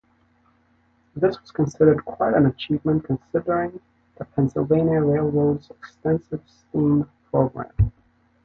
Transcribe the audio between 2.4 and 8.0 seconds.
achievement considering the Pennsylvania Railroad's extensive steam program.